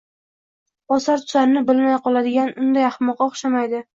[0.93, 3.87] –Bosar-tusarini bilmay qoladigan unday ahmoqqa o‘xshamaydi.